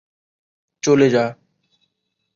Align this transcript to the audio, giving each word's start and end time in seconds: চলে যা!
চলে 0.83 1.07
যা! 1.09 1.25